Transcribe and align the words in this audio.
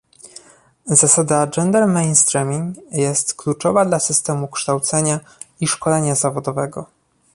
Zasada 0.85 1.47
gender 1.47 1.87
mainstreaming 1.87 2.73
jest 2.91 3.35
kluczowa 3.35 3.85
dla 3.85 3.99
systemu 3.99 4.47
kształcenia 4.47 5.19
i 5.59 5.67
szkolenia 5.67 6.15
zawodowego 6.15 6.85